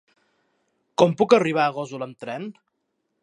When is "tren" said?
2.25-2.49